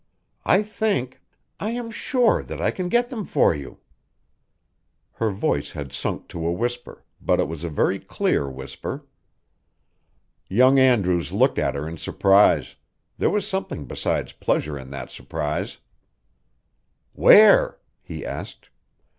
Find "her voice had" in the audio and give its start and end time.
5.11-5.93